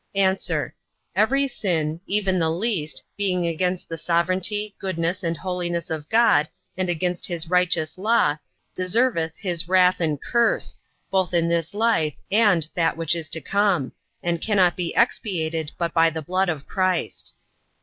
A. 0.15 0.35
Every 1.15 1.47
sin, 1.47 2.01
even 2.07 2.39
the 2.39 2.49
least, 2.49 3.03
being 3.15 3.45
against 3.45 3.87
the 3.87 3.99
sovereignty, 3.99 4.73
goodness, 4.79 5.23
and 5.23 5.37
holiness 5.37 5.91
of 5.91 6.09
God, 6.09 6.49
and 6.75 6.89
against 6.89 7.27
his 7.27 7.51
righteous 7.51 7.99
law, 7.99 8.37
deserveth 8.73 9.37
his 9.37 9.67
wrath 9.69 10.01
and 10.01 10.19
curse, 10.19 10.75
both 11.11 11.35
in 11.35 11.49
this 11.49 11.75
life, 11.75 12.15
and 12.31 12.67
that 12.73 12.97
which 12.97 13.15
is 13.15 13.29
to 13.29 13.41
come; 13.41 13.91
and 14.23 14.41
cannot 14.41 14.75
be 14.75 14.91
expiated 14.97 15.71
but 15.77 15.93
by 15.93 16.09
the 16.09 16.23
blood 16.23 16.49
of 16.49 16.65
Christ. 16.65 17.35